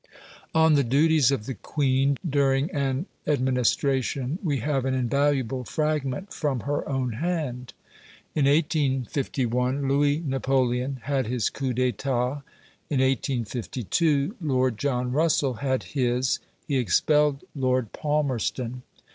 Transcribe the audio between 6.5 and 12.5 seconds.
her own hand. In 1851 Louis Napoleon had his coup d'etat: